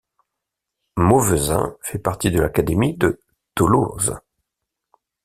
[0.97, 3.21] Mauvezin fait partie de l'académie de
[3.53, 4.15] Toulouse.